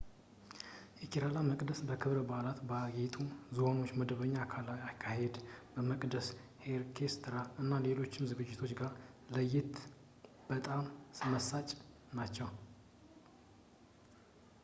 [1.01, 3.17] የኬራላ መቅደስ ክብረ በዓላት ባጌጡ
[3.55, 4.33] ዝሆኖች መደበኛ
[4.87, 5.35] አካሄድ
[5.89, 6.29] መቅደስ
[6.75, 8.91] ኦርኬስትራ እና ሌሎች ዝግጅቶች ጋር
[9.35, 9.71] ለማየት
[10.51, 10.83] በጣም
[11.35, 11.69] መሳጭ
[12.21, 12.49] ናቸው